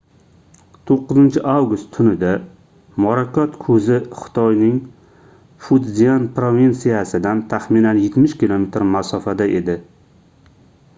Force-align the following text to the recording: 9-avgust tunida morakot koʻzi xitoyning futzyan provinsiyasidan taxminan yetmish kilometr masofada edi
9-avgust 0.91 1.91
tunida 1.97 2.31
morakot 3.05 3.59
koʻzi 3.67 3.99
xitoyning 4.23 4.81
futzyan 5.67 6.27
provinsiyasidan 6.41 7.47
taxminan 7.55 8.05
yetmish 8.09 8.39
kilometr 8.45 8.91
masofada 8.97 9.53
edi 9.63 9.81